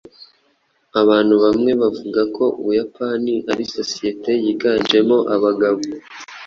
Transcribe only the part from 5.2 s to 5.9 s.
abagabo.